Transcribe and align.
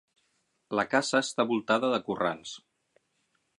La 0.79 0.85
casa 0.93 1.21
està 1.27 1.45
voltada 1.53 1.93
de 1.93 2.01
corrals. 2.09 2.57